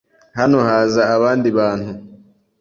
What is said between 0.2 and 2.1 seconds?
Hano haza abandi bantu.